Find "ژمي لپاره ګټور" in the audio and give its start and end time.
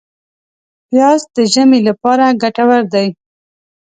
1.53-2.81